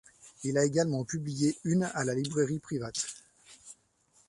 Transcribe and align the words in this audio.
Il 0.41 0.57
a 0.57 0.65
également 0.65 1.03
publié 1.05 1.59
une 1.63 1.83
à 1.93 2.03
la 2.03 2.15
librairie 2.15 2.57
Privat. 2.57 2.91